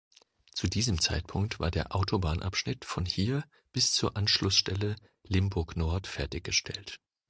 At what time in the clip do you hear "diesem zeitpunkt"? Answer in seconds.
0.67-1.59